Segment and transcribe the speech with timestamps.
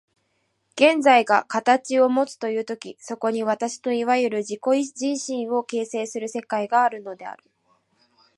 [0.73, 4.59] 現在が形をもつという時、そこに私のいわゆる自己
[4.99, 7.43] 自身を形成する世界があるのである。